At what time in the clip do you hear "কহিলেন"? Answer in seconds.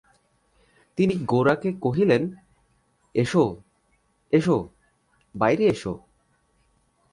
1.81-2.23